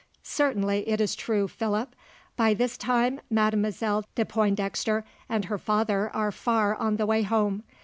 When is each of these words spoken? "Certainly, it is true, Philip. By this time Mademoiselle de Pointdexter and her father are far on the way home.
"Certainly, 0.23 0.89
it 0.89 0.99
is 0.99 1.13
true, 1.15 1.47
Philip. 1.47 1.93
By 2.35 2.55
this 2.55 2.75
time 2.75 3.21
Mademoiselle 3.29 4.03
de 4.15 4.25
Pointdexter 4.25 5.03
and 5.29 5.45
her 5.45 5.59
father 5.59 6.09
are 6.15 6.31
far 6.31 6.73
on 6.75 6.95
the 6.95 7.05
way 7.05 7.21
home. 7.21 7.61